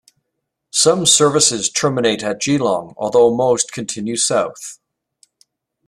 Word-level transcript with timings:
Some 0.71 1.05
services 1.05 1.69
terminate 1.69 2.23
at 2.23 2.41
Geelong, 2.41 2.95
although 2.97 3.35
most 3.35 3.71
continue 3.71 4.15
south. 4.17 4.79